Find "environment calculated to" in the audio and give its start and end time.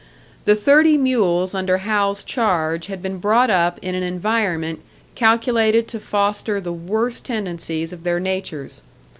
4.01-5.99